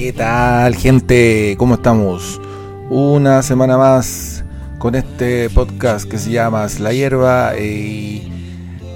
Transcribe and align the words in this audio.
¿Qué 0.00 0.14
tal, 0.14 0.76
gente? 0.76 1.56
¿Cómo 1.58 1.74
estamos? 1.74 2.40
Una 2.88 3.42
semana 3.42 3.76
más 3.76 4.42
con 4.78 4.94
este 4.94 5.50
podcast 5.50 6.08
que 6.08 6.16
se 6.16 6.30
llama 6.30 6.66
La 6.78 6.94
Hierba. 6.94 7.58
Y 7.58 8.32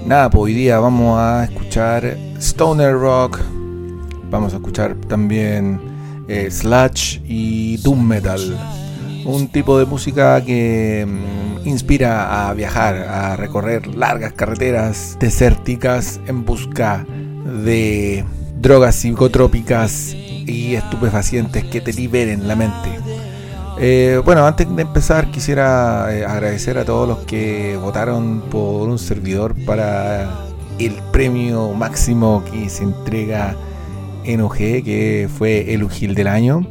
nada, 0.03 0.31
pues 0.31 0.45
hoy 0.45 0.55
día 0.55 0.79
vamos 0.79 1.19
a 1.19 1.43
escuchar 1.43 2.17
Stoner 2.39 2.93
Rock. 2.93 3.39
Vamos 4.31 4.53
a 4.53 4.55
escuchar 4.55 4.95
también 4.95 5.79
eh, 6.27 6.49
Sludge 6.49 7.21
y 7.23 7.77
Doom 7.83 8.03
Metal. 8.03 8.41
Un 9.25 9.49
tipo 9.49 9.77
de 9.77 9.85
música 9.85 10.43
que 10.43 11.05
mm, 11.07 11.67
inspira 11.67 12.49
a 12.49 12.53
viajar, 12.55 12.95
a 12.95 13.35
recorrer 13.35 13.95
largas 13.95 14.33
carreteras 14.33 15.17
desérticas 15.19 16.19
en 16.25 16.45
busca 16.45 17.05
de 17.63 18.25
drogas 18.59 18.95
psicotrópicas 18.95 20.15
y 20.45 20.75
estupefacientes 20.75 21.63
que 21.65 21.81
te 21.81 21.93
liberen 21.93 22.47
la 22.47 22.55
mente. 22.55 22.89
Eh, 23.77 24.21
bueno, 24.23 24.45
antes 24.45 24.73
de 24.73 24.81
empezar 24.81 25.29
quisiera 25.31 26.07
eh, 26.15 26.25
agradecer 26.25 26.77
a 26.77 26.85
todos 26.85 27.07
los 27.07 27.19
que 27.19 27.77
votaron 27.77 28.41
por 28.49 28.87
un 28.87 28.97
servidor 28.97 29.53
para 29.65 30.45
el 30.79 30.93
premio 31.11 31.73
máximo 31.73 32.43
que 32.49 32.69
se 32.69 32.83
entrega 32.83 33.55
en 34.23 34.41
OG, 34.41 34.57
que 34.57 35.29
fue 35.35 35.73
el 35.73 35.83
Ugil 35.83 36.15
del 36.15 36.27
año. 36.27 36.65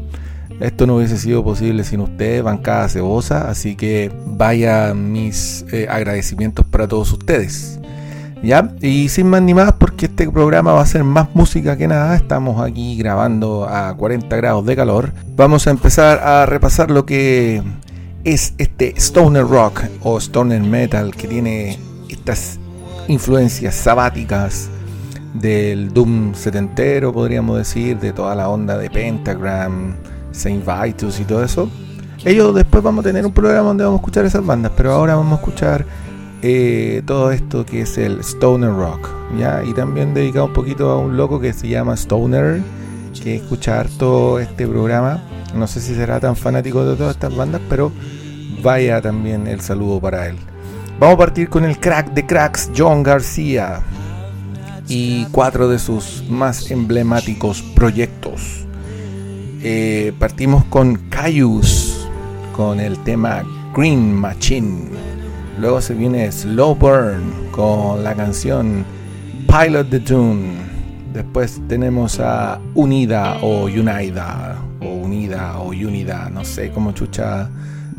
Esto 0.61 0.87
no 0.87 0.97
hubiese 0.97 1.19
sido 1.19 1.43
posible 1.43 1.85
sin 1.85 2.01
ustedes, 2.01 2.43
bancada 2.43 2.89
cebosa, 2.89 3.51
así 3.51 3.75
que 3.75 4.11
vaya 4.25 4.95
mis 4.95 5.65
eh, 5.73 5.87
agradecimientos 5.91 6.65
para 6.65 6.87
todos 6.87 7.13
ustedes. 7.13 7.81
¿Ya? 8.45 8.75
Y 8.83 9.09
sin 9.09 9.29
más 9.29 9.41
ni 9.41 9.55
más, 9.55 9.73
porque 9.73 10.05
este 10.07 10.31
programa 10.31 10.73
va 10.73 10.83
a 10.83 10.87
ser 10.87 11.03
más 11.03 11.35
música 11.35 11.79
que 11.79 11.89
nada, 11.89 12.15
estamos 12.15 12.61
aquí 12.61 12.99
grabando 12.99 13.67
a 13.67 13.97
40 13.97 14.37
grados 14.37 14.67
de 14.67 14.77
calor, 14.77 15.13
vamos 15.35 15.67
a 15.67 15.71
empezar 15.71 16.19
a 16.19 16.45
repasar 16.45 16.91
lo 16.91 17.07
que 17.07 17.63
es 18.25 18.53
este 18.59 18.93
stoner 18.99 19.47
rock 19.47 19.85
o 20.03 20.19
stoner 20.19 20.61
metal 20.61 21.17
que 21.17 21.27
tiene 21.27 21.79
estas 22.11 22.59
influencias 23.09 23.75
sabáticas 23.75 24.69
del 25.33 25.95
Doom 25.95 26.35
setentero, 26.35 27.15
podríamos 27.15 27.57
decir, 27.57 27.99
de 27.99 28.13
toda 28.13 28.35
la 28.35 28.51
onda 28.51 28.77
de 28.77 28.91
Pentagram, 28.91 29.95
Saint 30.33 30.65
Vitus 30.67 31.19
y 31.19 31.25
todo 31.25 31.43
eso. 31.43 31.71
Ellos 32.27 32.55
después 32.55 32.83
vamos 32.83 33.05
a 33.05 33.09
tener 33.09 33.25
un 33.25 33.33
programa 33.33 33.69
donde 33.69 33.85
vamos 33.85 34.01
a 34.01 34.03
escuchar 34.03 34.27
esas 34.27 34.45
bandas, 34.45 34.73
pero 34.77 34.93
ahora 34.93 35.15
vamos 35.15 35.33
a 35.33 35.37
escuchar 35.37 35.87
eh, 36.47 37.03
todo 37.07 37.31
esto 37.31 37.65
que 37.65 37.81
es 37.81 37.97
el 37.97 38.21
Stoner 38.21 38.69
Rock, 38.69 39.09
¿ya? 39.39 39.65
Y 39.65 39.73
también 39.73 40.13
dedicado 40.13 40.45
un 40.45 40.53
poquito 40.53 40.91
a 40.91 40.99
un 40.99 41.17
loco 41.17 41.41
que 41.41 41.55
se 41.55 41.69
llama 41.69 41.97
Stoner, 41.97 42.61
que 43.23 43.37
escucha 43.37 43.81
harto 43.81 44.39
este 44.39 44.67
programa. 44.67 45.23
No 45.55 45.67
sé 45.67 45.81
si 45.81 45.95
será 45.95 46.21
tan 46.21 46.37
fanático 46.37 46.85
de 46.85 46.97
todas 46.97 47.17
estas 47.17 47.35
bandas, 47.35 47.63
pero 47.71 47.91
vaya 48.63 49.01
también 49.01 49.47
el 49.47 49.63
saludo 49.63 49.99
para 50.01 50.29
él. 50.29 50.37
Vamos 51.01 51.15
a 51.15 51.19
partir 51.19 51.49
con 51.49 51.65
el 51.65 51.81
crack 51.81 52.13
de 52.13 52.27
cracks, 52.27 52.71
John 52.77 53.03
García, 53.03 53.81
y 54.87 55.25
cuatro 55.33 55.67
de 55.67 55.79
sus 55.79 56.25
más 56.29 56.71
emblemáticos 56.71 57.63
proyectos. 57.75 58.67
Eh, 59.63 60.13
partimos 60.19 60.63
con 60.67 61.09
Cayus, 61.09 62.07
con 62.55 62.81
el 62.81 62.99
tema 62.99 63.43
Green 63.75 64.13
Machine. 64.13 65.14
Luego 65.59 65.81
se 65.81 65.95
viene 65.95 66.31
Slow 66.33 66.75
Burn 66.75 67.51
con 67.53 68.03
la 68.03 68.15
canción 68.15 68.85
Pilot 69.47 69.89
the 69.89 70.01
Tune. 70.01 70.53
Después 71.13 71.61
tenemos 71.69 72.19
a 72.19 72.61
Unida 72.75 73.39
o 73.41 73.67
Unida 73.67 74.59
o 74.81 74.89
Unida 74.89 75.59
o 75.59 75.69
Unida, 75.69 76.29
no 76.29 76.45
sé 76.45 76.71
cómo 76.71 76.91
chucha 76.93 77.49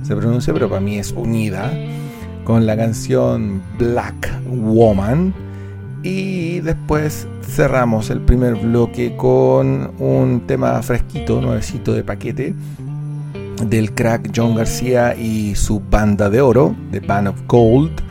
se 0.03 0.15
pronuncia, 0.15 0.53
pero 0.53 0.69
para 0.69 0.81
mí 0.81 0.97
es 0.97 1.13
Unida 1.13 1.71
con 2.43 2.65
la 2.65 2.75
canción 2.75 3.61
Black 3.79 4.31
Woman. 4.47 5.33
Y 6.03 6.59
después 6.59 7.27
cerramos 7.41 8.09
el 8.09 8.19
primer 8.19 8.55
bloque 8.55 9.15
con 9.15 9.91
un 9.97 10.43
tema 10.45 10.81
fresquito, 10.83 11.41
nuevecito 11.41 11.93
de 11.93 12.03
paquete, 12.03 12.53
del 13.63 13.93
crack 13.93 14.31
John 14.35 14.55
García 14.55 15.15
y 15.15 15.55
su 15.55 15.79
banda 15.79 16.29
de 16.29 16.41
oro, 16.41 16.75
The 16.91 16.99
Band 16.99 17.27
of 17.29 17.41
Gold, 17.47 18.01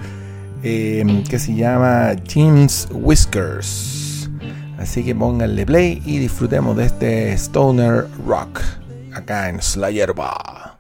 em, 0.63 1.23
que 1.25 1.39
se 1.39 1.55
llama 1.55 2.13
Jim's 2.27 2.89
Whiskers. 2.93 4.31
Así 4.79 5.03
que 5.05 5.15
pónganle 5.15 5.65
play 5.65 6.03
y 6.05 6.19
disfrutemos 6.19 6.77
de 6.77 6.87
este 6.87 7.33
stoner 7.35 8.07
rock 8.27 8.61
acá 9.15 9.49
en 9.49 9.63
Slayerba. 9.63 10.79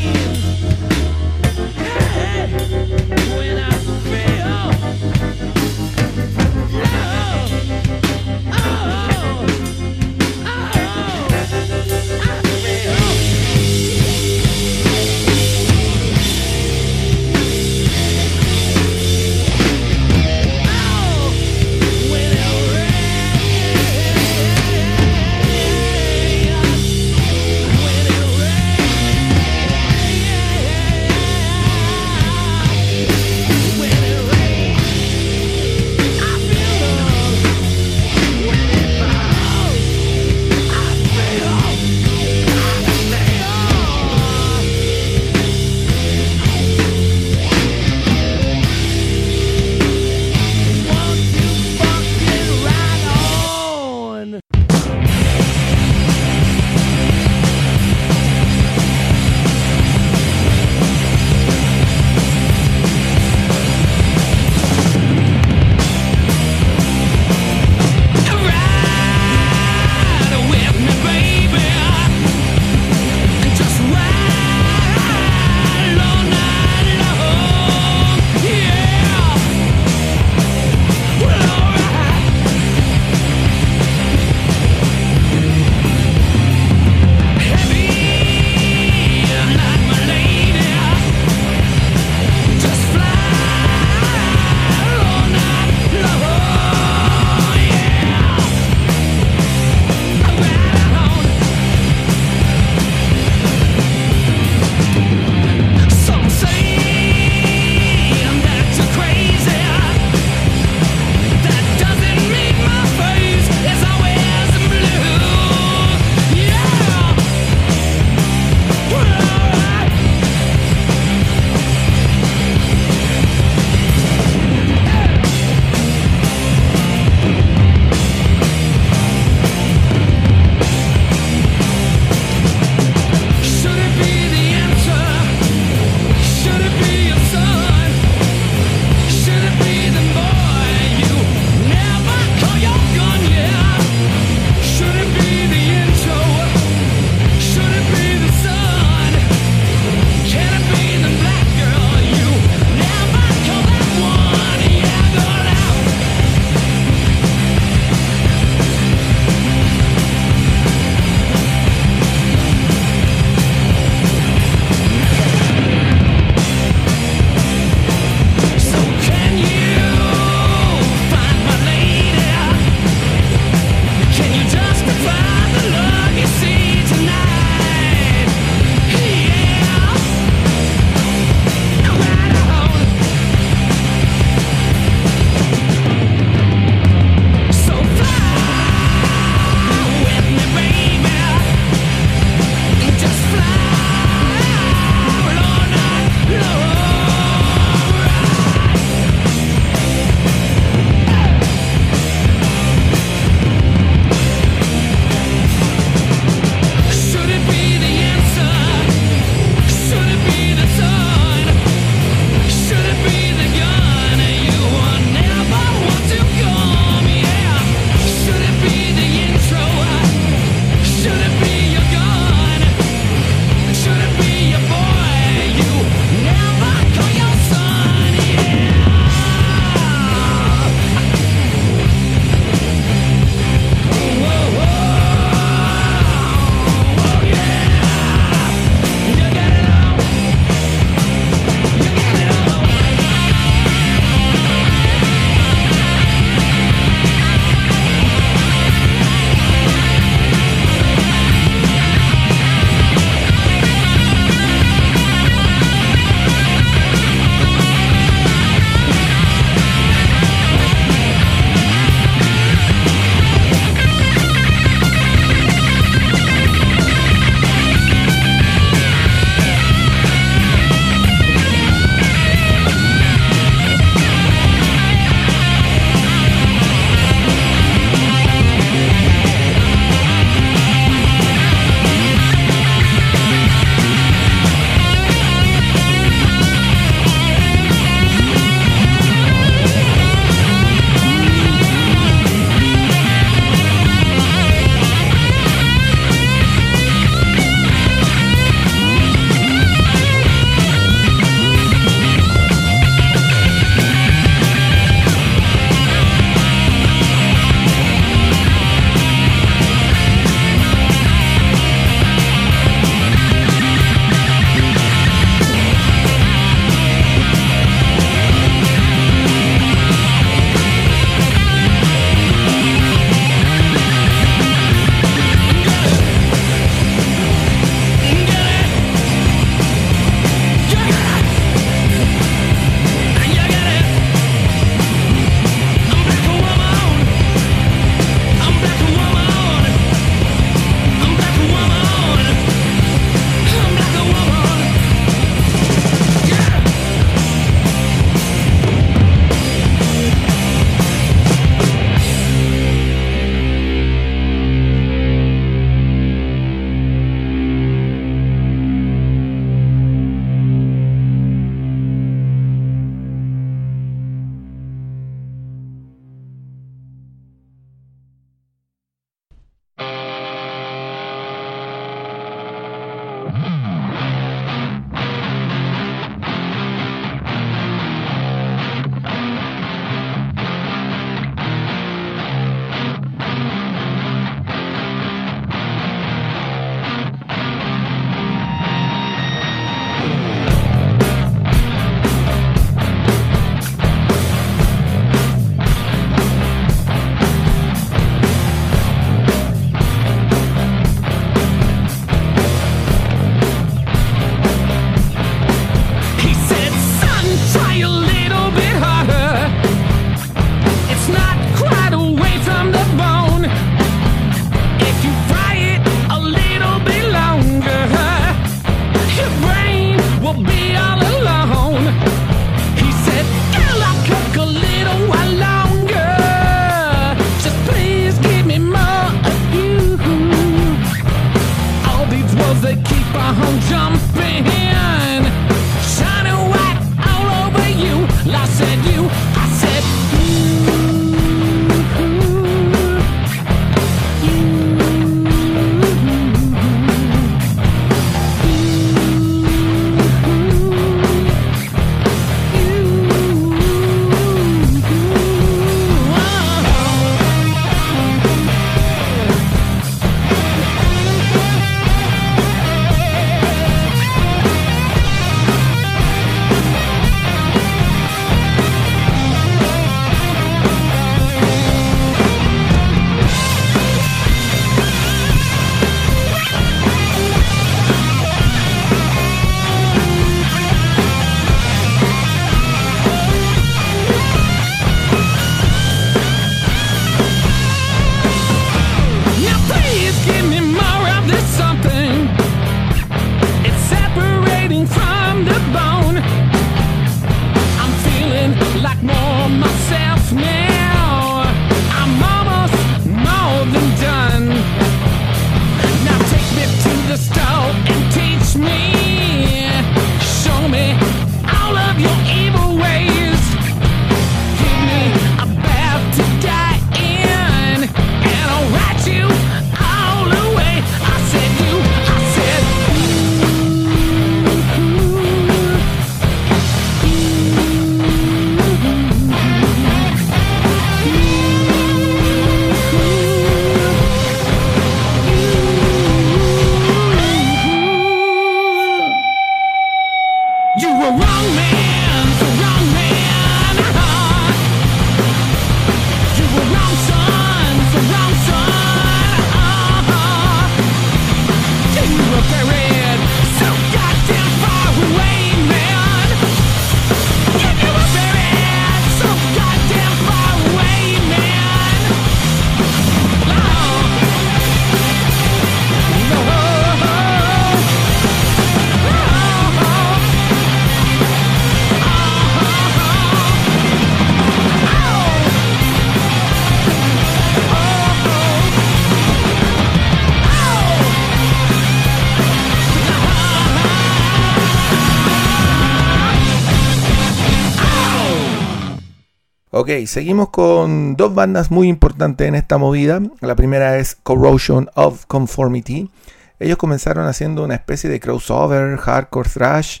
Seguimos 590.06 590.50
con 590.50 591.16
dos 591.16 591.34
bandas 591.34 591.70
muy 591.70 591.88
importantes 591.88 592.48
en 592.48 592.54
esta 592.54 592.78
movida. 592.78 593.20
La 593.40 593.54
primera 593.54 593.98
es 593.98 594.16
Corrosion 594.16 594.90
of 594.94 595.26
Conformity. 595.26 596.10
Ellos 596.58 596.76
comenzaron 596.76 597.26
haciendo 597.26 597.64
una 597.64 597.74
especie 597.74 598.10
de 598.10 598.20
crossover, 598.20 598.96
hardcore 598.96 599.48
thrash, 599.48 600.00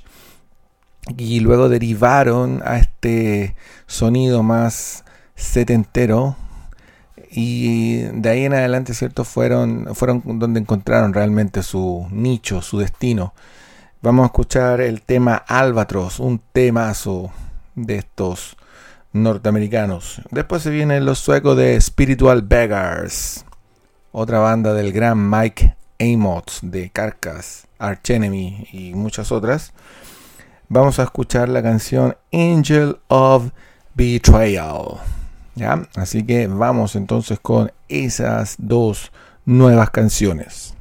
y 1.16 1.40
luego 1.40 1.68
derivaron 1.68 2.62
a 2.64 2.78
este 2.78 3.54
sonido 3.86 4.42
más 4.42 5.04
setentero. 5.34 6.36
Y 7.30 8.02
de 8.02 8.28
ahí 8.28 8.44
en 8.44 8.54
adelante, 8.54 8.94
¿cierto? 8.94 9.24
Fueron, 9.24 9.94
fueron 9.94 10.22
donde 10.24 10.60
encontraron 10.60 11.12
realmente 11.12 11.62
su 11.62 12.06
nicho, 12.10 12.62
su 12.62 12.78
destino. 12.78 13.34
Vamos 14.02 14.24
a 14.24 14.26
escuchar 14.26 14.80
el 14.80 15.02
tema 15.02 15.36
Albatros, 15.36 16.20
un 16.20 16.40
temazo 16.52 17.32
de 17.74 17.96
estos 17.96 18.56
norteamericanos. 19.14 20.20
Después 20.30 20.62
se 20.62 20.70
vienen 20.70 21.06
los 21.06 21.18
suecos 21.20 21.56
de 21.56 21.80
Spiritual 21.80 22.42
Beggars, 22.42 23.46
otra 24.12 24.40
banda 24.40 24.74
del 24.74 24.92
gran 24.92 25.30
Mike 25.30 25.76
Amott 25.98 26.60
de 26.60 26.90
Carcass, 26.90 27.66
Arch 27.78 28.10
Enemy 28.10 28.68
y 28.72 28.94
muchas 28.94 29.32
otras. 29.32 29.72
Vamos 30.68 30.98
a 30.98 31.04
escuchar 31.04 31.48
la 31.48 31.62
canción 31.62 32.16
Angel 32.32 32.98
of 33.08 33.50
Betrayal. 33.94 34.98
¿Ya? 35.54 35.86
Así 35.94 36.24
que 36.24 36.48
vamos 36.48 36.96
entonces 36.96 37.38
con 37.40 37.72
esas 37.88 38.56
dos 38.58 39.12
nuevas 39.44 39.90
canciones. 39.90 40.74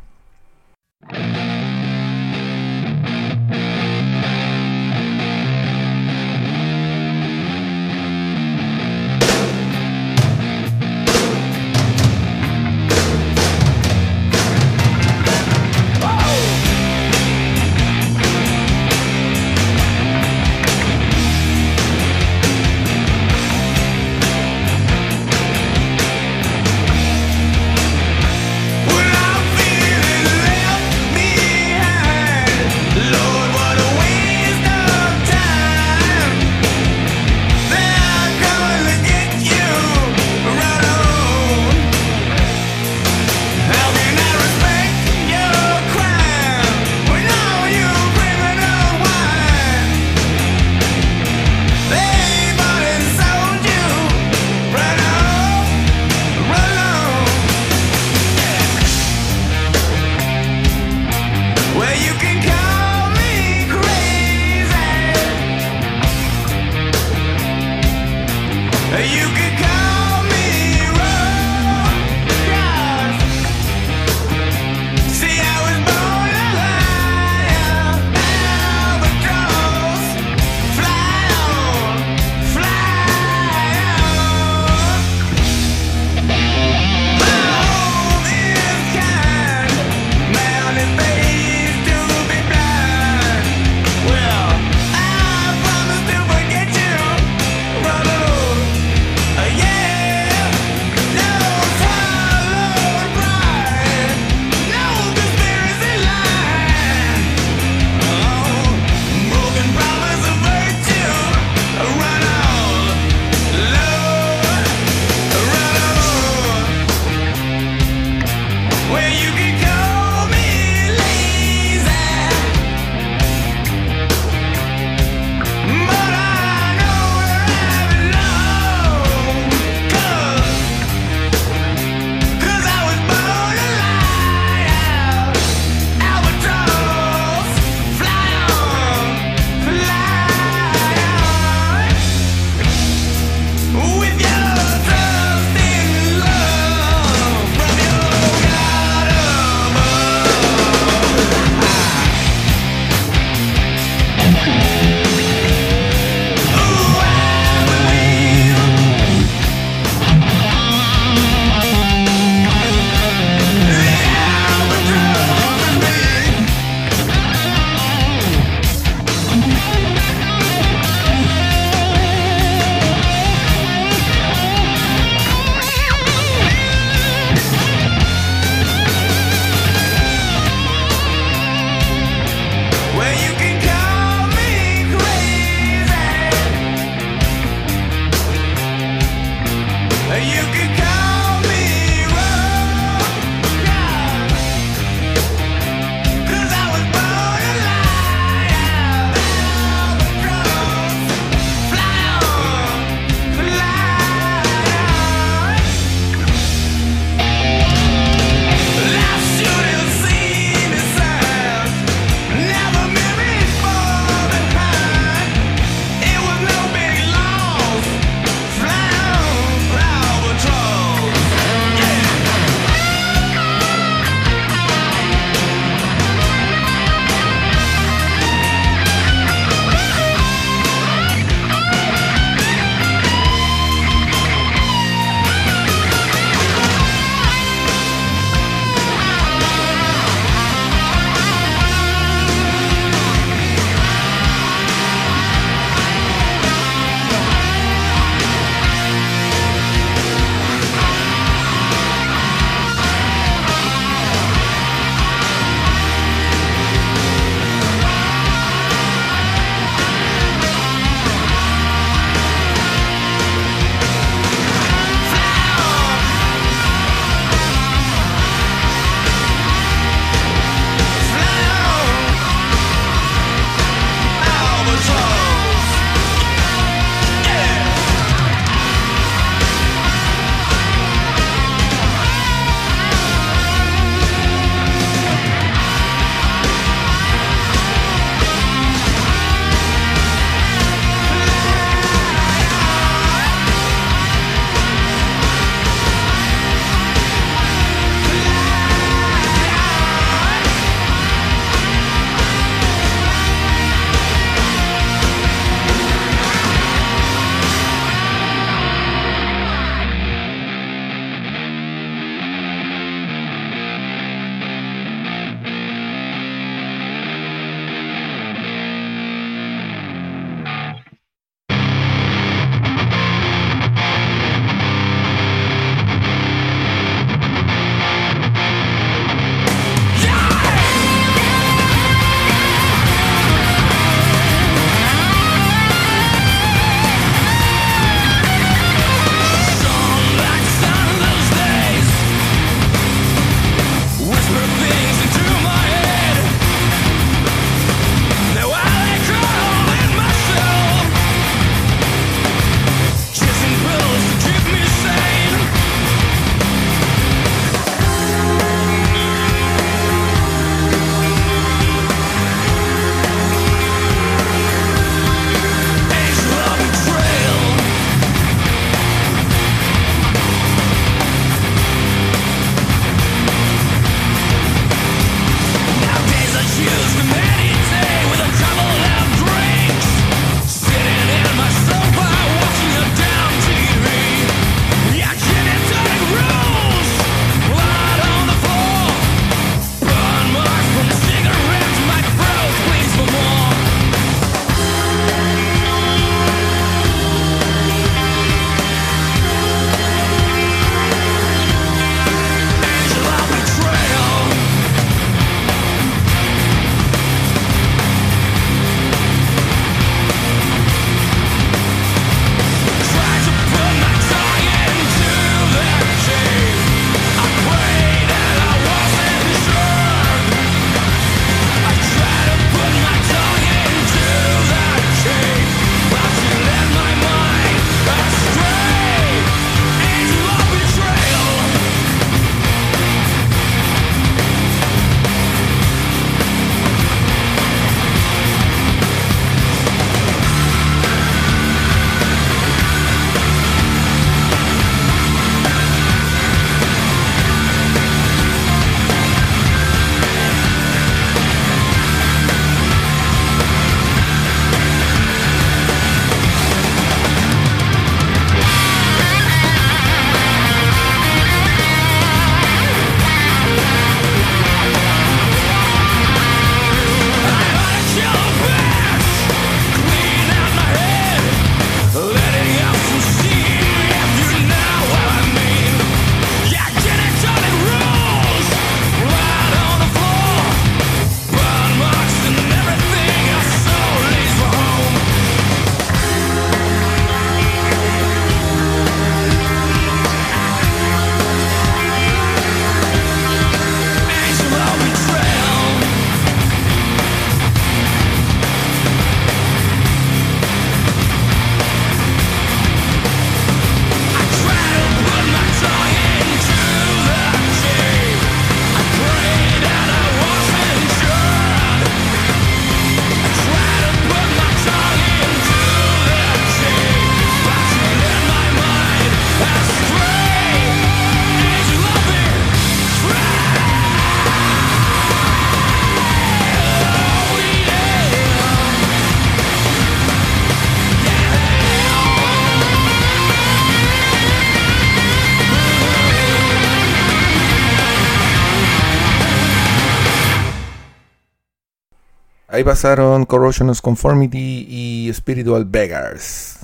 Ahí 542.54 542.64
pasaron 542.64 543.26
Corrosion 543.26 543.72
of 543.72 543.82
Conformity 543.82 544.68
y 544.70 545.12
Spiritual 545.12 545.66
Beggars. 545.66 546.60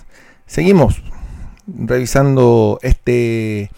Seguimos 0.45 1.02
revisando 1.65 2.78
este 2.84 3.71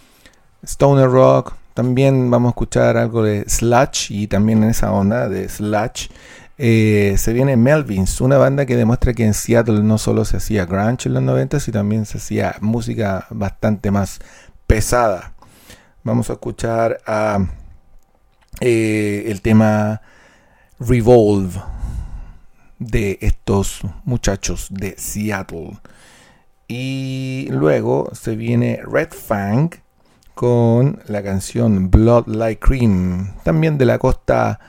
Stoner 0.61 1.09
Rock. 1.09 1.53
También 1.73 2.29
vamos 2.29 2.49
a 2.49 2.51
escuchar 2.51 2.97
algo 2.97 3.23
de 3.23 3.45
Sludge 3.47 4.11
y 4.11 4.27
también 4.27 4.61
en 4.61 4.71
esa 4.71 4.91
onda 4.91 5.29
de 5.29 5.47
Sludge. 5.47 6.09
Eh, 6.57 7.15
se 7.17 7.31
viene 7.31 7.55
Melvins, 7.55 8.19
una 8.19 8.37
banda 8.37 8.65
que 8.65 8.75
demuestra 8.75 9.13
que 9.13 9.23
en 9.23 9.33
Seattle 9.33 9.81
no 9.81 9.97
solo 9.97 10.25
se 10.25 10.35
hacía 10.35 10.65
grunge 10.65 11.07
en 11.07 11.13
los 11.13 11.23
90, 11.23 11.61
sino 11.61 11.79
también 11.79 12.05
se 12.05 12.17
hacía 12.17 12.57
música 12.59 13.25
bastante 13.29 13.89
más 13.89 14.19
pesada. 14.67 15.31
Vamos 16.03 16.29
a 16.29 16.33
escuchar 16.33 16.99
a 17.07 17.39
eh, 18.59 19.23
el 19.27 19.41
tema 19.41 20.01
Revolve 20.77 21.53
de 22.81 23.19
estos 23.21 23.81
muchachos 24.05 24.67
de 24.71 24.95
Seattle. 24.97 25.77
Y 26.67 27.47
luego 27.51 28.09
se 28.13 28.35
viene 28.35 28.81
Red 28.83 29.11
Fang 29.11 29.69
con 30.33 30.99
la 31.05 31.21
canción 31.21 31.91
Blood 31.91 32.27
Like 32.27 32.59
Cream, 32.59 33.35
también 33.43 33.77
de 33.77 33.85
la 33.85 33.99
costa 33.99 34.59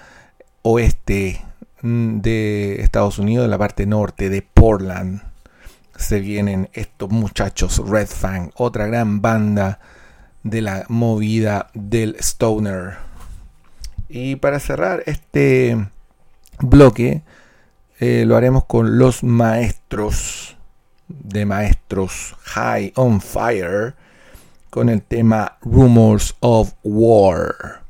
oeste 0.60 1.42
mm, 1.80 2.20
de 2.20 2.82
Estados 2.82 3.18
Unidos, 3.18 3.46
de 3.46 3.50
la 3.50 3.58
parte 3.58 3.86
norte 3.86 4.28
de 4.28 4.42
Portland. 4.42 5.22
Se 5.96 6.20
vienen 6.20 6.68
estos 6.74 7.08
muchachos 7.08 7.80
Red 7.88 8.08
Fang, 8.08 8.50
otra 8.56 8.86
gran 8.86 9.22
banda 9.22 9.80
de 10.42 10.60
la 10.60 10.84
movida 10.88 11.70
del 11.72 12.16
stoner. 12.20 12.96
Y 14.10 14.36
para 14.36 14.60
cerrar 14.60 15.02
este 15.06 15.88
bloque, 16.58 17.22
eh, 18.04 18.24
lo 18.26 18.36
haremos 18.36 18.64
con 18.64 18.98
los 18.98 19.22
maestros 19.22 20.56
de 21.06 21.46
maestros 21.46 22.34
High 22.42 22.92
on 22.96 23.20
Fire 23.20 23.94
con 24.70 24.88
el 24.88 25.02
tema 25.02 25.58
Rumors 25.60 26.34
of 26.40 26.72
War. 26.82 27.84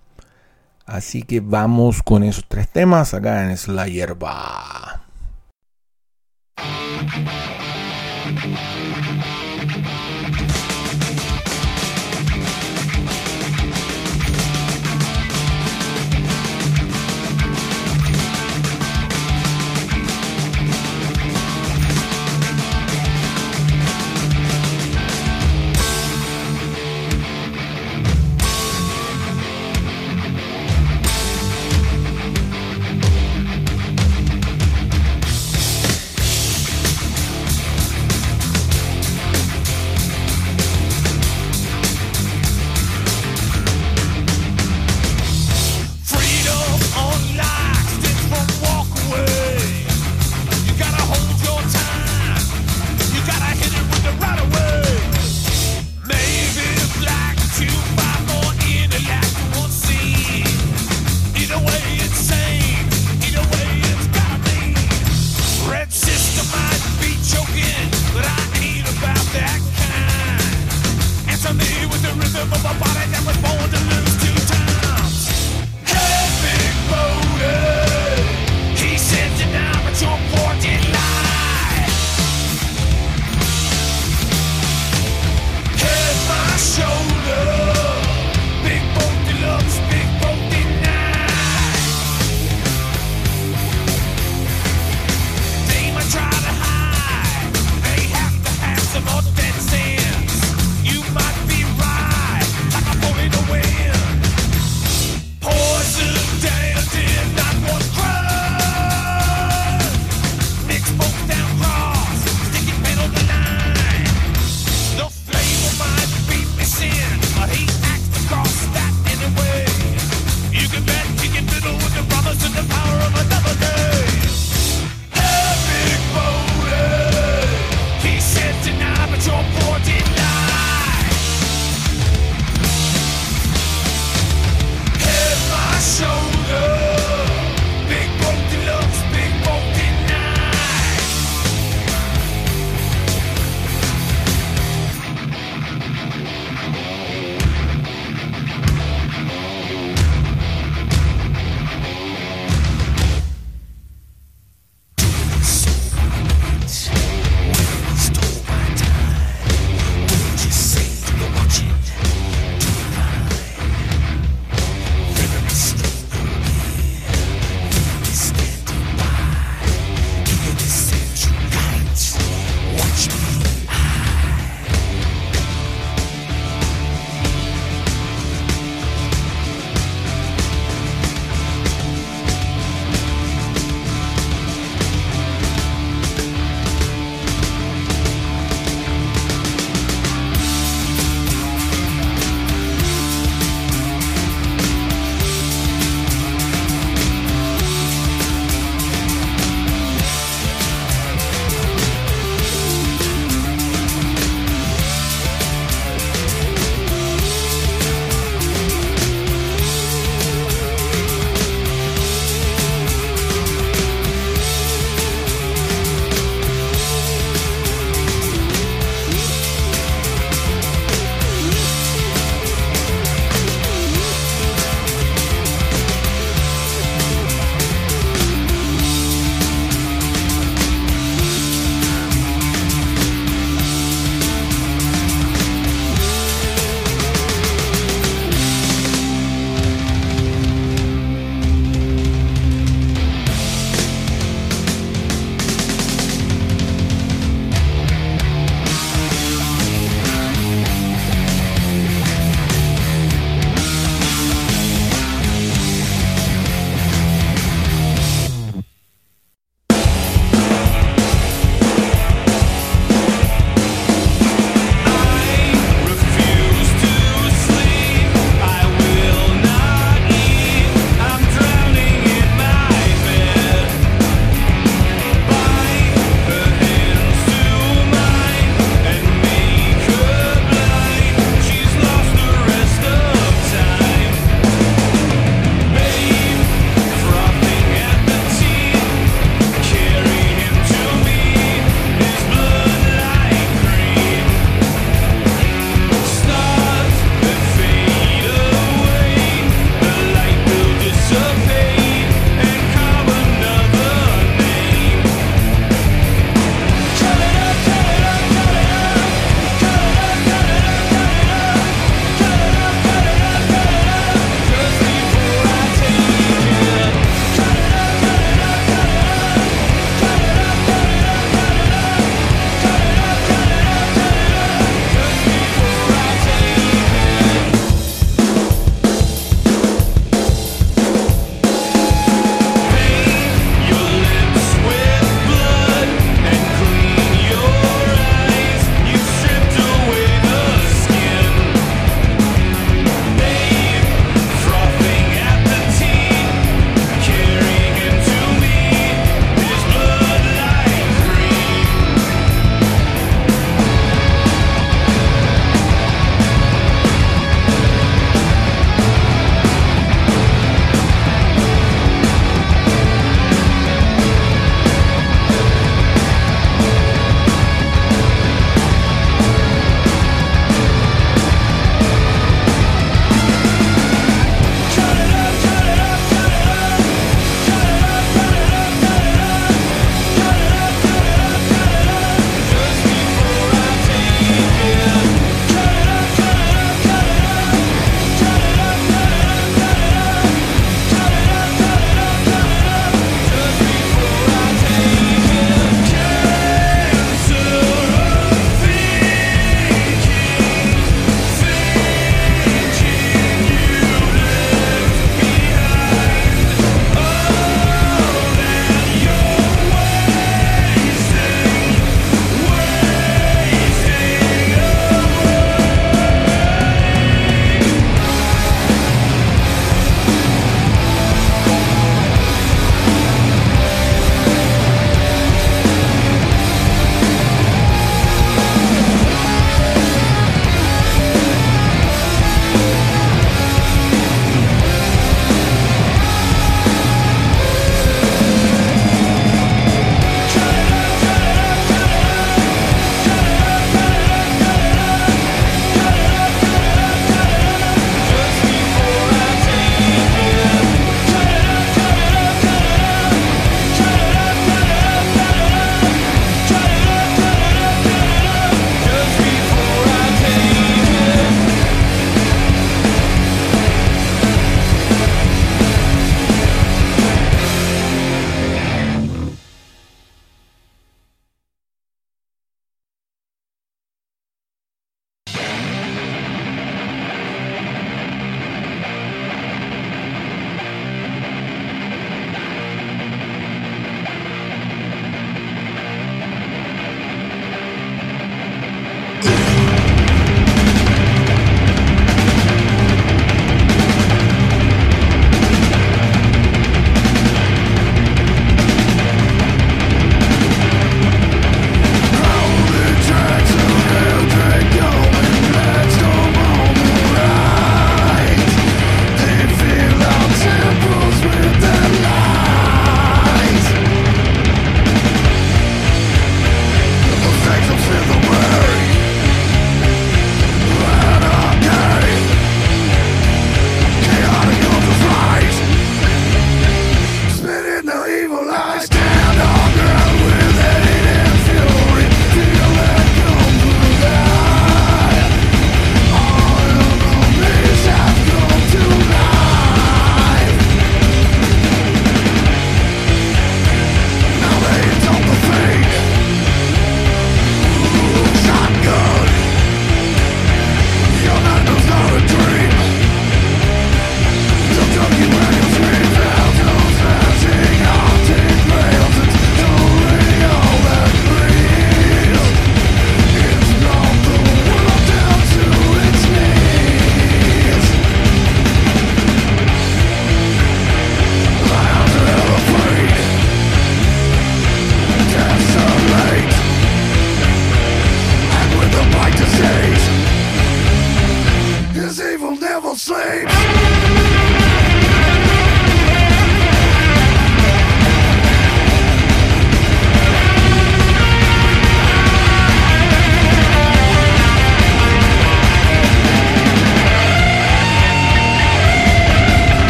Así 0.84 1.22
que 1.22 1.40
vamos 1.40 2.02
con 2.02 2.24
esos 2.24 2.44
tres 2.46 2.68
temas 2.68 3.14
acá 3.14 3.50
en 3.50 3.56
la 3.74 3.88
hierba. 3.88 5.02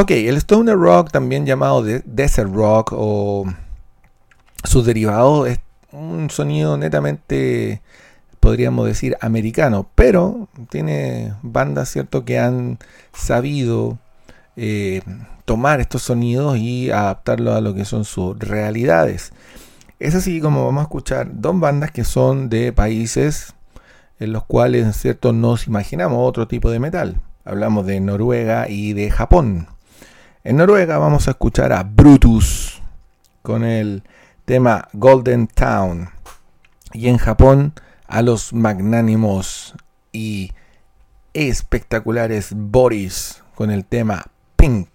Ok, 0.00 0.12
el 0.12 0.38
stoner 0.38 0.78
rock, 0.78 1.10
también 1.10 1.44
llamado 1.44 1.82
desert 1.82 2.50
rock 2.54 2.94
o 2.96 3.44
sus 4.64 4.86
derivados, 4.86 5.46
es 5.46 5.60
un 5.92 6.30
sonido 6.30 6.78
netamente, 6.78 7.82
podríamos 8.40 8.86
decir, 8.86 9.18
americano, 9.20 9.86
pero 9.94 10.48
tiene 10.70 11.34
bandas, 11.42 11.90
¿cierto?, 11.90 12.24
que 12.24 12.38
han 12.38 12.78
sabido 13.12 13.98
eh, 14.56 15.02
tomar 15.44 15.80
estos 15.80 16.00
sonidos 16.00 16.56
y 16.56 16.90
adaptarlos 16.90 17.54
a 17.54 17.60
lo 17.60 17.74
que 17.74 17.84
son 17.84 18.06
sus 18.06 18.38
realidades. 18.38 19.34
Es 19.98 20.14
así 20.14 20.40
como 20.40 20.64
vamos 20.64 20.80
a 20.80 20.84
escuchar 20.84 21.28
dos 21.30 21.60
bandas 21.60 21.90
que 21.90 22.04
son 22.04 22.48
de 22.48 22.72
países 22.72 23.52
en 24.18 24.32
los 24.32 24.46
cuales, 24.46 24.96
¿cierto?, 24.96 25.34
nos 25.34 25.66
imaginamos 25.66 26.26
otro 26.26 26.48
tipo 26.48 26.70
de 26.70 26.78
metal. 26.78 27.20
Hablamos 27.44 27.84
de 27.84 28.00
Noruega 28.00 28.66
y 28.66 28.94
de 28.94 29.10
Japón. 29.10 29.68
En 30.42 30.56
Noruega 30.56 30.96
vamos 30.96 31.28
a 31.28 31.32
escuchar 31.32 31.70
a 31.74 31.82
Brutus 31.82 32.80
con 33.42 33.62
el 33.62 34.02
tema 34.46 34.88
Golden 34.94 35.46
Town. 35.46 36.08
Y 36.94 37.08
en 37.08 37.18
Japón 37.18 37.74
a 38.06 38.22
los 38.22 38.54
magnánimos 38.54 39.74
y 40.12 40.52
espectaculares 41.34 42.54
Boris 42.56 43.42
con 43.54 43.70
el 43.70 43.84
tema 43.84 44.24
Pink. 44.56 44.88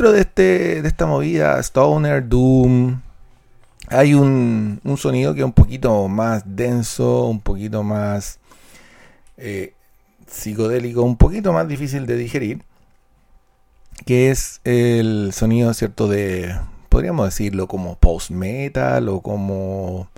Dentro 0.00 0.12
de, 0.12 0.20
este, 0.20 0.80
de 0.80 0.88
esta 0.88 1.04
movida 1.04 1.60
Stoner, 1.60 2.26
Doom, 2.26 3.02
hay 3.88 4.14
un, 4.14 4.80
sonido 4.96 5.34
que 5.34 5.40
es 5.40 5.44
un 5.44 5.52
poquito 5.52 6.08
más 6.08 6.42
denso, 6.46 7.26
un 7.26 7.42
poquito 7.42 7.82
más 7.82 8.38
eh, 9.36 9.74
psicodélico, 10.26 11.02
un 11.02 11.18
poquito 11.18 11.52
más 11.52 11.68
difícil 11.68 12.06
de 12.06 12.16
digerir, 12.16 12.62
que 14.06 14.30
es 14.30 14.62
el 14.64 15.32
sonido, 15.34 15.74
¿cierto? 15.74 16.08
De, 16.08 16.58
podríamos 16.88 17.26
decirlo 17.26 17.68
como 17.68 17.96
post-metal 17.96 19.06
o 19.10 19.20
como 19.20 20.08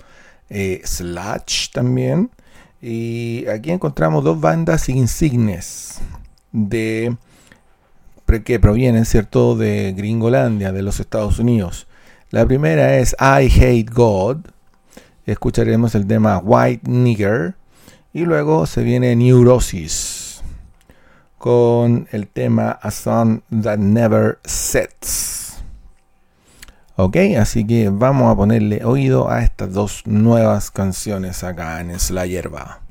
eh, 0.49 0.79
sludge 0.85 1.71
también. 1.73 2.31
Y 2.81 3.47
aquí 3.47 3.71
encontramos 3.71 4.23
dos 4.23 4.39
bandas 4.39 4.87
insignes 4.87 5.99
de 6.53 7.17
que 8.41 8.59
provienen, 8.59 9.05
¿cierto?, 9.05 9.55
de 9.55 9.93
Gringolandia, 9.95 10.71
de 10.71 10.81
los 10.81 10.99
Estados 10.99 11.37
Unidos. 11.37 11.85
La 12.31 12.47
primera 12.47 12.97
es 12.97 13.15
I 13.19 13.47
Hate 13.47 13.93
God. 13.93 14.37
Escucharemos 15.27 15.93
el 15.93 16.07
tema 16.07 16.39
White 16.39 16.89
Nigger. 16.89 17.55
Y 18.11 18.25
luego 18.25 18.65
se 18.65 18.83
viene 18.83 19.15
Neurosis 19.15 20.41
con 21.37 22.07
el 22.11 22.27
tema 22.27 22.71
A 22.71 22.89
Song 22.89 23.41
That 23.61 23.77
Never 23.77 24.39
Sets. 24.45 25.61
Ok, 26.95 27.17
así 27.39 27.65
que 27.65 27.89
vamos 27.89 28.31
a 28.31 28.35
ponerle 28.35 28.85
oído 28.85 29.29
a 29.29 29.43
estas 29.43 29.73
dos 29.73 30.03
nuevas 30.05 30.71
canciones 30.71 31.43
acá 31.43 31.81
en 31.81 31.89
Es 31.89 32.11
la 32.11 32.27
Hierba. 32.27 32.82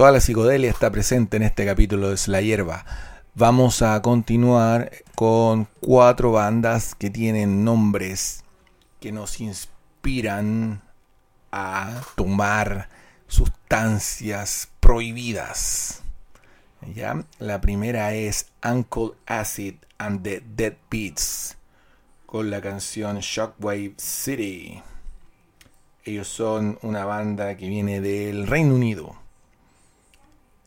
Toda 0.00 0.12
la 0.12 0.20
psicodelia 0.20 0.70
está 0.70 0.90
presente 0.90 1.36
en 1.36 1.42
este 1.42 1.66
capítulo 1.66 2.08
de 2.08 2.16
La 2.28 2.40
Hierba. 2.40 2.86
Vamos 3.34 3.82
a 3.82 4.00
continuar 4.00 4.90
con 5.14 5.68
cuatro 5.78 6.32
bandas 6.32 6.94
que 6.94 7.10
tienen 7.10 7.64
nombres 7.64 8.42
que 8.98 9.12
nos 9.12 9.42
inspiran 9.42 10.80
a 11.52 12.00
tomar 12.16 12.88
sustancias 13.26 14.70
prohibidas. 14.80 16.02
¿Ya? 16.94 17.22
La 17.38 17.60
primera 17.60 18.14
es 18.14 18.46
Uncle 18.64 19.10
Acid 19.26 19.74
and 19.98 20.22
the 20.22 20.42
Dead 20.56 20.76
Beats 20.90 21.58
con 22.24 22.48
la 22.48 22.62
canción 22.62 23.18
Shockwave 23.18 23.92
City. 23.98 24.82
Ellos 26.06 26.28
son 26.28 26.78
una 26.80 27.04
banda 27.04 27.54
que 27.58 27.68
viene 27.68 28.00
del 28.00 28.46
Reino 28.46 28.74
Unido. 28.74 29.20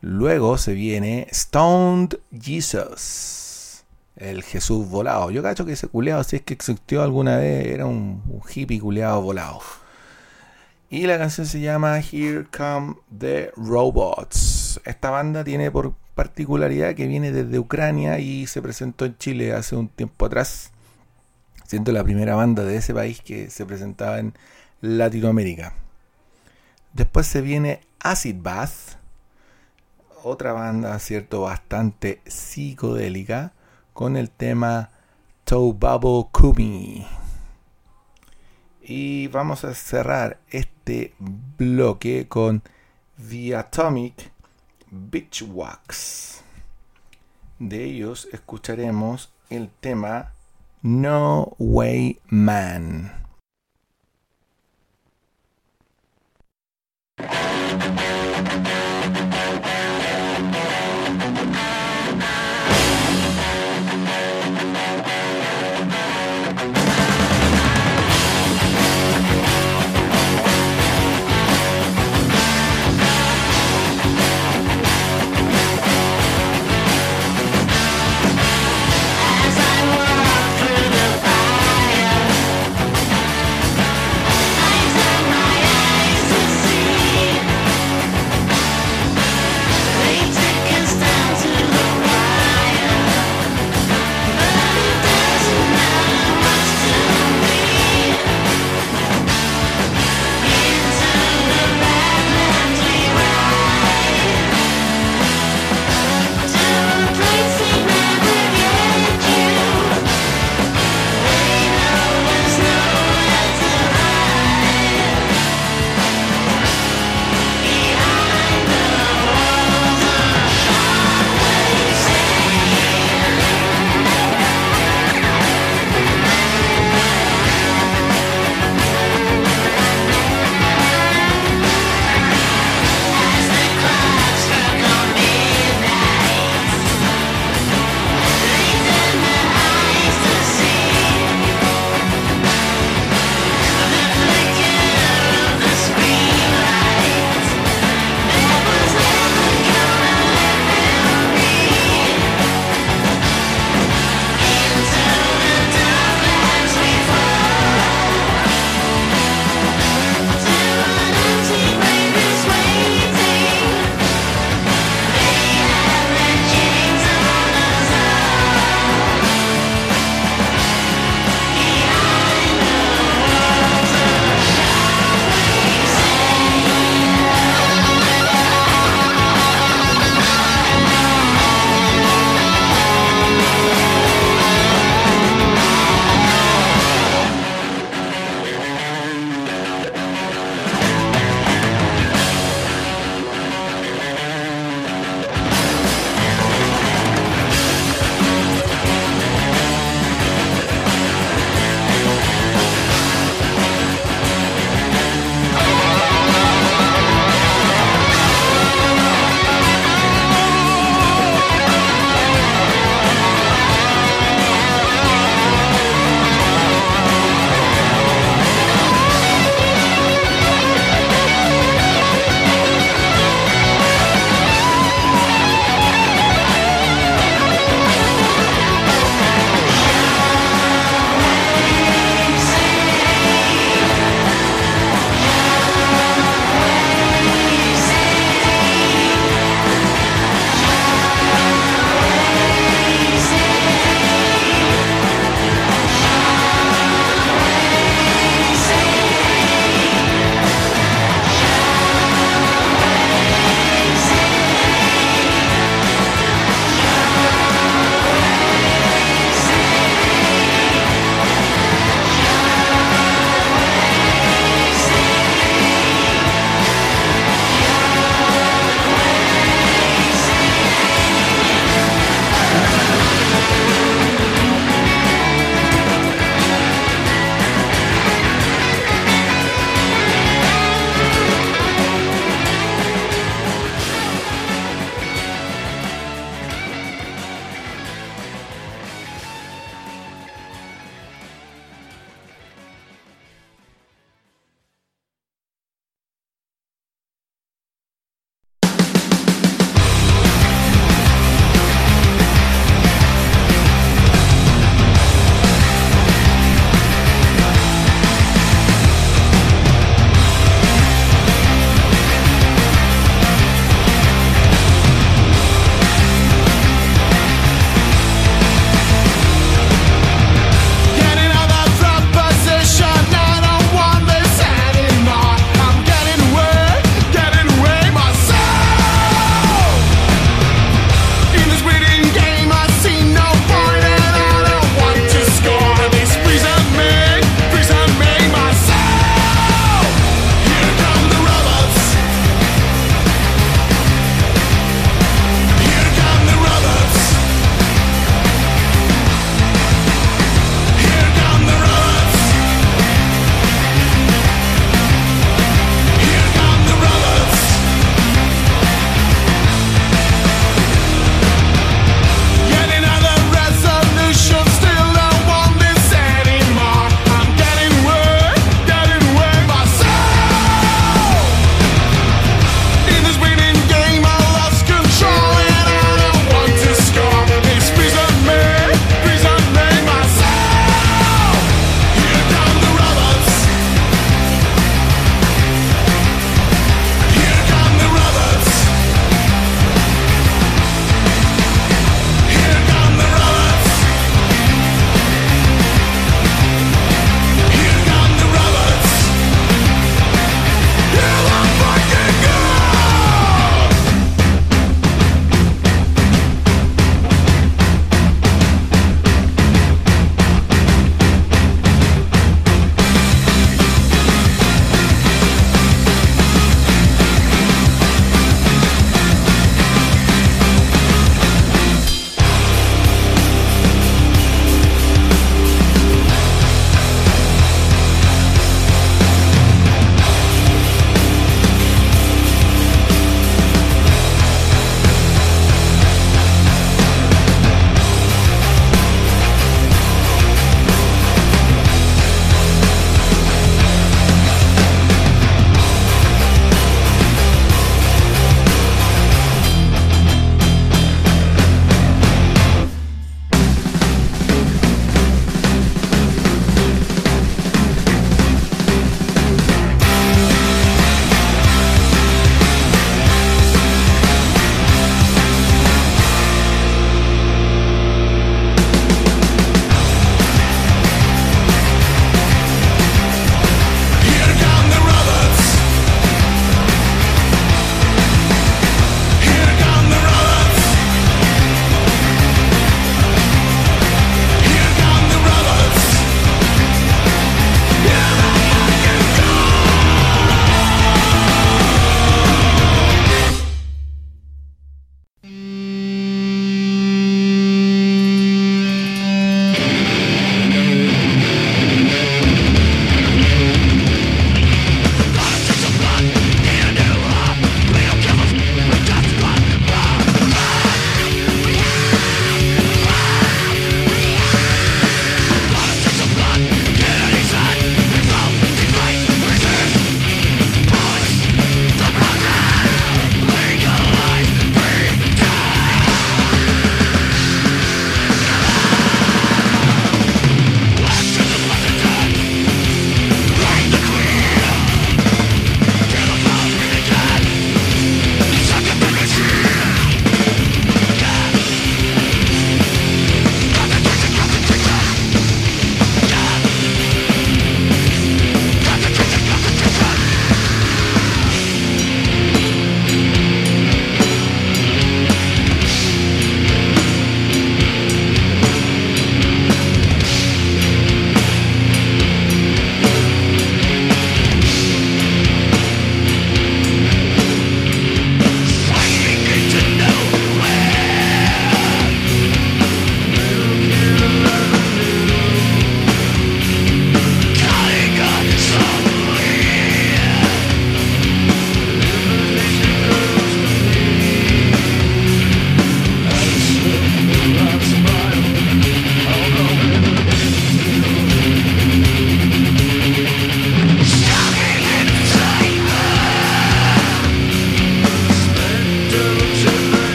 Luego 0.00 0.58
se 0.58 0.74
viene 0.74 1.26
Stoned 1.32 2.18
Jesus. 2.30 3.84
El 4.14 4.42
Jesús 4.44 4.88
volado. 4.88 5.30
Yo 5.30 5.42
cacho 5.42 5.64
que 5.64 5.72
ese 5.72 5.88
culeado, 5.88 6.22
si 6.22 6.36
es 6.36 6.42
que 6.42 6.54
existió 6.54 7.02
alguna 7.02 7.38
vez, 7.38 7.66
era 7.66 7.86
un, 7.86 8.22
hippie 8.52 8.80
culeado 8.80 9.20
volado. 9.22 9.60
Y 10.90 11.06
la 11.06 11.18
canción 11.18 11.46
se 11.46 11.60
llama 11.60 11.98
Here 11.98 12.46
Come 12.56 12.96
the 13.16 13.52
Robots. 13.56 14.80
Esta 14.84 15.10
banda 15.10 15.44
tiene 15.44 15.70
por 15.70 15.94
particularidad 16.14 16.94
que 16.94 17.06
viene 17.06 17.30
desde 17.32 17.58
Ucrania 17.58 18.18
y 18.18 18.46
se 18.46 18.62
presentó 18.62 19.04
en 19.04 19.16
Chile 19.18 19.52
hace 19.52 19.76
un 19.76 19.88
tiempo 19.88 20.26
atrás. 20.26 20.70
Siendo 21.66 21.92
la 21.92 22.04
primera 22.04 22.34
banda 22.34 22.64
de 22.64 22.76
ese 22.76 22.94
país 22.94 23.20
que 23.20 23.50
se 23.50 23.66
presentaba 23.66 24.20
en 24.20 24.32
Latinoamérica. 24.80 25.74
Después 26.94 27.26
se 27.26 27.42
viene 27.42 27.80
Acid 28.00 28.36
Bath 28.40 28.97
otra 30.22 30.52
banda, 30.52 30.98
cierto, 30.98 31.42
bastante 31.42 32.20
psicodélica, 32.26 33.52
con 33.92 34.16
el 34.16 34.30
tema 34.30 34.90
Bubble 35.50 36.28
Kumi. 36.30 37.06
Y 38.82 39.28
vamos 39.28 39.64
a 39.64 39.74
cerrar 39.74 40.38
este 40.50 41.14
bloque 41.18 42.28
con 42.28 42.62
The 43.28 43.56
Atomic 43.56 44.30
Beach 44.90 45.42
Wax. 45.48 46.42
De 47.58 47.84
ellos 47.84 48.28
escucharemos 48.32 49.32
el 49.50 49.70
tema 49.80 50.32
No 50.82 51.54
Way 51.58 52.20
Man. 52.28 53.17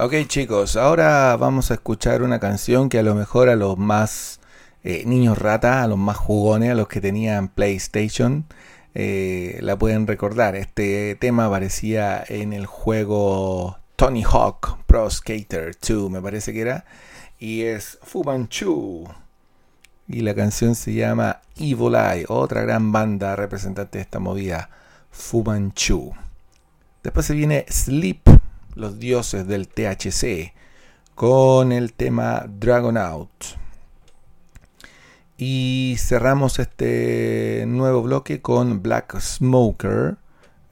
Ok 0.00 0.14
chicos, 0.28 0.76
ahora 0.76 1.36
vamos 1.36 1.72
a 1.72 1.74
escuchar 1.74 2.22
una 2.22 2.38
canción 2.38 2.88
que 2.88 3.00
a 3.00 3.02
lo 3.02 3.16
mejor 3.16 3.48
a 3.48 3.56
los 3.56 3.76
más 3.76 4.38
eh, 4.84 5.02
niños 5.04 5.36
rata, 5.36 5.82
a 5.82 5.88
los 5.88 5.98
más 5.98 6.16
jugones, 6.16 6.70
a 6.70 6.76
los 6.76 6.86
que 6.86 7.00
tenían 7.00 7.48
PlayStation, 7.48 8.44
eh, 8.94 9.58
la 9.60 9.76
pueden 9.76 10.06
recordar. 10.06 10.54
Este 10.54 11.16
tema 11.16 11.46
aparecía 11.46 12.22
en 12.28 12.52
el 12.52 12.66
juego 12.66 13.78
Tony 13.96 14.22
Hawk 14.22 14.84
Pro 14.86 15.10
Skater 15.10 15.76
2, 15.76 16.08
me 16.12 16.22
parece 16.22 16.52
que 16.52 16.60
era, 16.60 16.84
y 17.40 17.62
es 17.62 17.98
Fu 18.04 18.22
Manchu. 18.22 19.04
Y 20.06 20.20
la 20.20 20.36
canción 20.36 20.76
se 20.76 20.94
llama 20.94 21.40
Evil 21.56 21.96
Eye, 21.96 22.24
otra 22.28 22.62
gran 22.62 22.92
banda 22.92 23.34
representante 23.34 23.98
de 23.98 24.02
esta 24.02 24.20
movida, 24.20 24.70
Fu 25.10 25.42
Manchu. 25.42 26.12
Después 27.02 27.26
se 27.26 27.34
viene 27.34 27.66
Sleep 27.68 28.38
los 28.78 28.98
dioses 28.98 29.46
del 29.46 29.68
THC, 29.68 30.54
con 31.14 31.72
el 31.72 31.92
tema 31.92 32.46
Dragon 32.48 32.96
Out. 32.96 33.44
Y 35.36 35.96
cerramos 35.98 36.58
este 36.58 37.64
nuevo 37.66 38.02
bloque 38.02 38.40
con 38.40 38.82
Black 38.82 39.18
Smoker, 39.18 40.16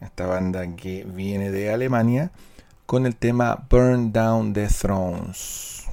esta 0.00 0.26
banda 0.26 0.76
que 0.76 1.04
viene 1.04 1.50
de 1.50 1.72
Alemania, 1.72 2.30
con 2.86 3.06
el 3.06 3.16
tema 3.16 3.66
Burn 3.68 4.12
Down 4.12 4.52
the 4.52 4.68
Thrones. 4.68 5.84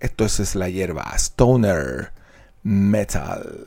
Esto 0.00 0.24
es 0.24 0.54
la 0.56 0.68
hierba 0.68 1.12
Stoner 1.14 2.12
Metal. 2.62 3.66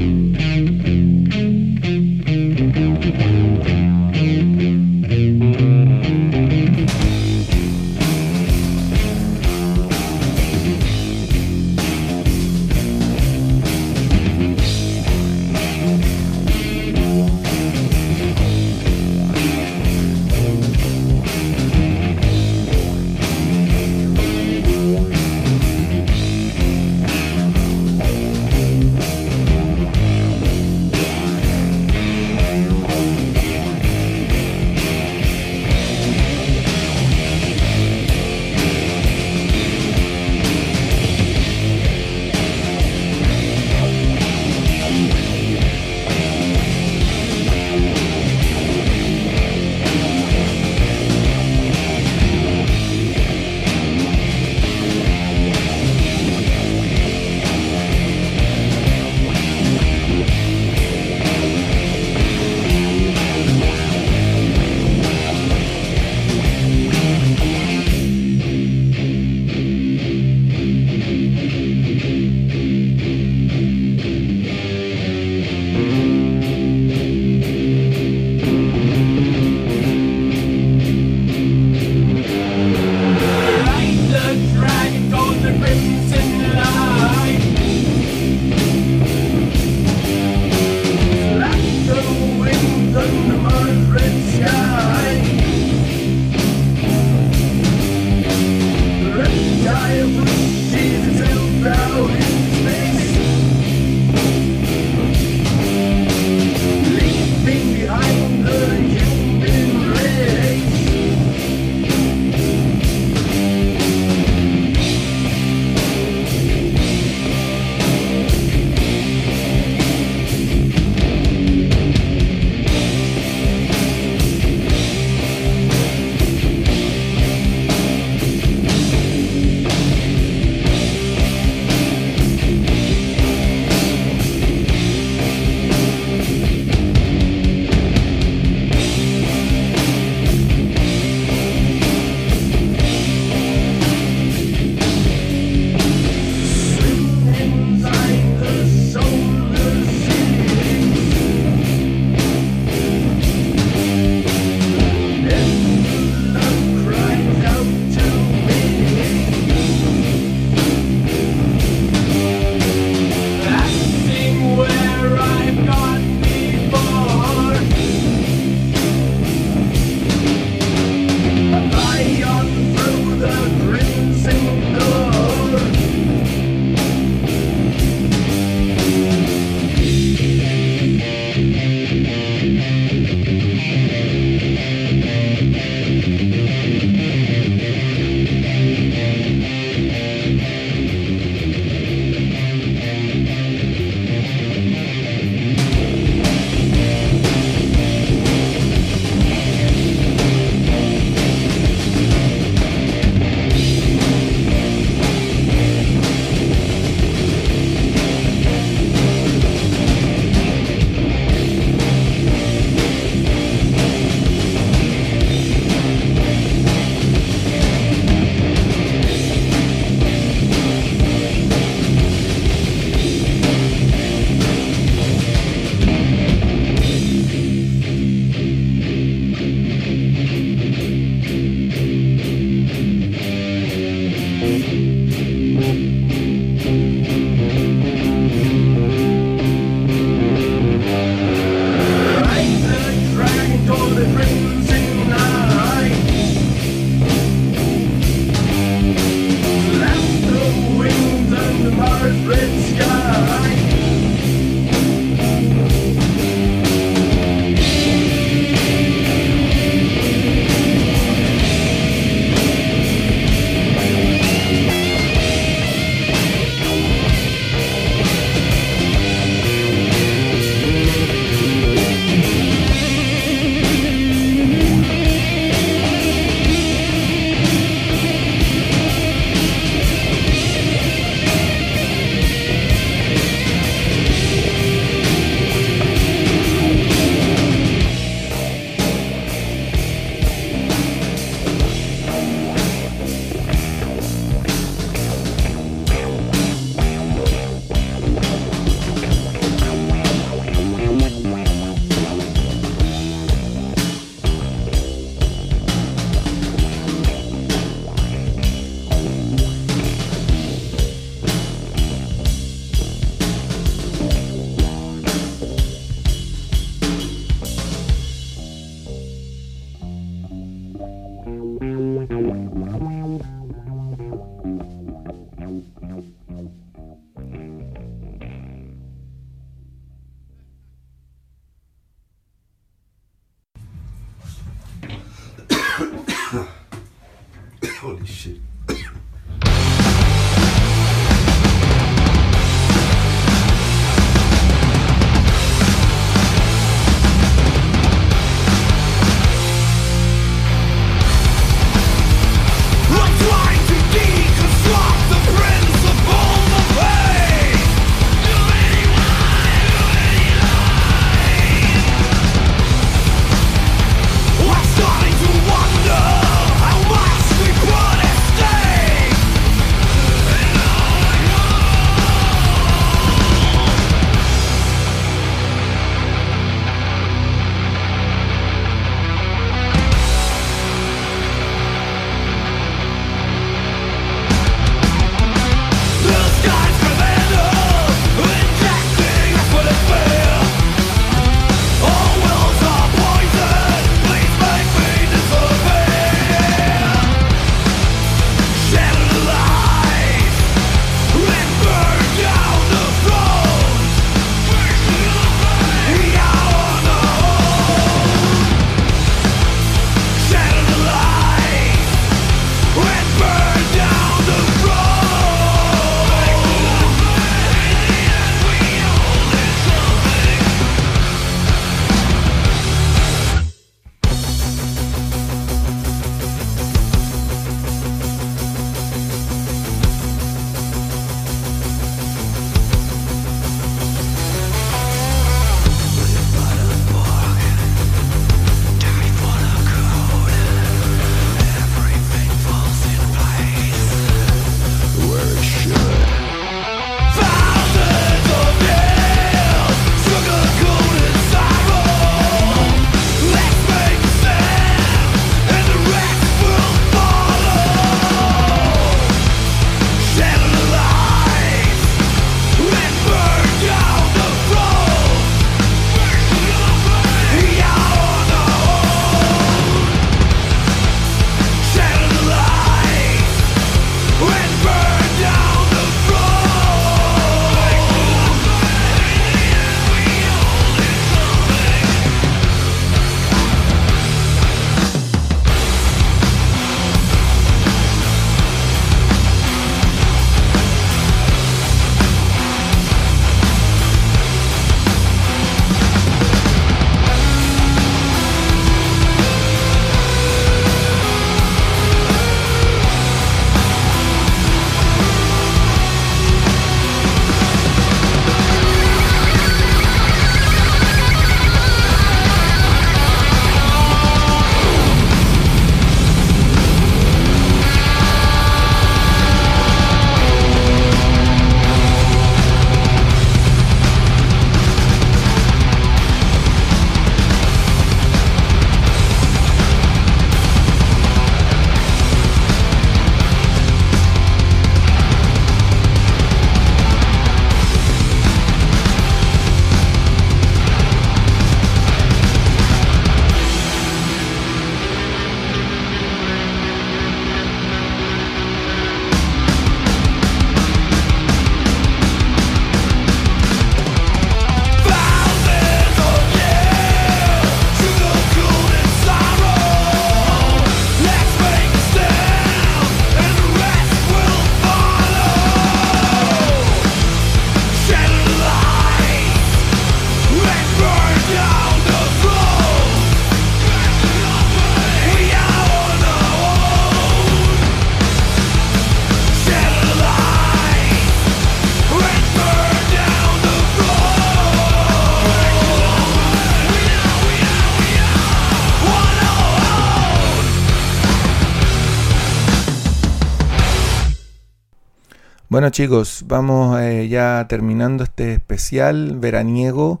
Bueno 595.62 595.70
chicos, 595.70 596.24
vamos 596.26 596.80
eh, 596.80 597.06
ya 597.06 597.46
terminando 597.48 598.02
este 598.02 598.32
especial 598.32 599.16
veraniego, 599.20 600.00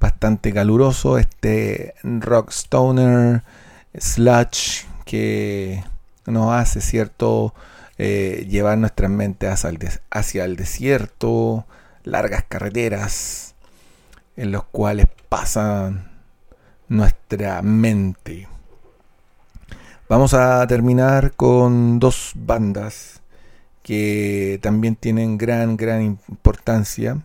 bastante 0.00 0.52
caluroso, 0.52 1.16
este 1.16 1.94
rock 2.02 2.50
stoner 2.50 3.44
sludge 3.96 4.84
que 5.04 5.84
nos 6.26 6.52
hace, 6.52 6.80
¿cierto? 6.80 7.54
Eh, 7.98 8.48
llevar 8.50 8.78
nuestras 8.78 9.08
mentes 9.08 9.48
hacia 9.48 9.70
el, 9.70 9.78
hacia 10.10 10.44
el 10.44 10.56
desierto, 10.56 11.66
largas 12.02 12.42
carreteras 12.48 13.54
en 14.36 14.50
los 14.50 14.64
cuales 14.64 15.06
pasan 15.28 16.10
nuestra 16.88 17.62
mente. 17.62 18.48
Vamos 20.08 20.34
a 20.34 20.66
terminar 20.66 21.34
con 21.36 22.00
dos 22.00 22.32
bandas 22.34 23.22
que 23.86 24.58
también 24.62 24.96
tienen 24.96 25.38
gran, 25.38 25.76
gran 25.76 26.02
importancia. 26.02 27.22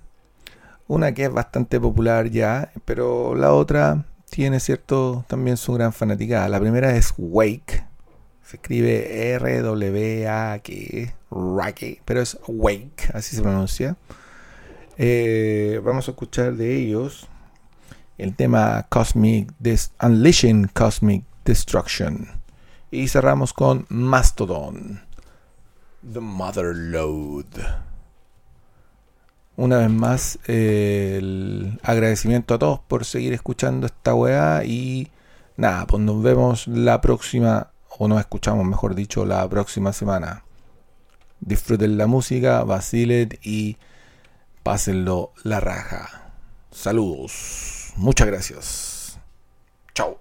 Una 0.87 1.11
que 1.11 1.23
es 1.23 1.33
bastante 1.33 1.79
popular 1.79 2.29
ya, 2.29 2.71
pero 2.85 3.33
la 3.33 3.51
otra 3.51 4.05
tiene 4.29 4.59
cierto 4.59 5.25
también 5.27 5.57
su 5.57 5.73
gran 5.73 5.91
fanaticada. 5.91 6.47
La 6.49 6.59
primera 6.59 6.95
es 6.95 7.15
Wake. 7.17 7.83
Se 8.43 8.57
escribe 8.57 9.31
R-W-A-K, 9.33 10.71
pero 12.05 12.21
es 12.21 12.37
Wake, 12.45 13.09
así 13.11 13.35
se 13.35 13.41
pronuncia. 13.41 13.97
Eh, 14.99 15.81
vamos 15.83 16.07
a 16.09 16.11
escuchar 16.11 16.53
de 16.53 16.77
ellos 16.77 17.27
el 18.19 18.35
tema 18.35 18.85
Cosmic 18.89 19.51
Unleashing 19.99 20.67
Cosmic 20.75 21.23
Destruction. 21.43 22.27
Y 22.91 23.07
cerramos 23.07 23.51
con 23.51 23.87
Mastodon. 23.89 25.09
The 26.01 26.19
Mother 26.19 26.75
Load. 26.75 27.45
Una 29.57 29.77
vez 29.77 29.89
más, 29.89 30.39
el 30.47 31.79
agradecimiento 31.83 32.53
a 32.55 32.59
todos 32.59 32.79
por 32.79 33.05
seguir 33.05 33.33
escuchando 33.33 33.85
esta 33.85 34.15
weá. 34.15 34.63
Y 34.63 35.11
nada, 35.57 35.85
pues 35.85 36.01
nos 36.01 36.23
vemos 36.23 36.67
la 36.67 37.01
próxima, 37.01 37.71
o 37.97 38.07
nos 38.07 38.19
escuchamos, 38.19 38.65
mejor 38.65 38.95
dicho, 38.95 39.25
la 39.25 39.47
próxima 39.47 39.93
semana. 39.93 40.43
Disfruten 41.39 41.97
la 41.97 42.07
música, 42.07 42.63
vacilen 42.63 43.37
y 43.43 43.77
pásenlo 44.63 45.33
la 45.43 45.59
raja. 45.59 46.33
Saludos. 46.71 47.93
Muchas 47.97 48.27
gracias. 48.27 49.19
Chao. 49.93 50.17